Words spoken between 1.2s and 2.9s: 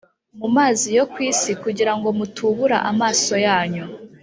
isi kugira ngo mutubura